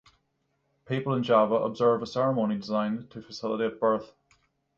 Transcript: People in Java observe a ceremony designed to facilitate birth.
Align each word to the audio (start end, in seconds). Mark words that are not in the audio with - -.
People 0.87 1.13
in 1.13 1.21
Java 1.21 1.53
observe 1.57 2.01
a 2.01 2.07
ceremony 2.07 2.55
designed 2.57 3.11
to 3.11 3.21
facilitate 3.21 3.79
birth. 3.79 4.13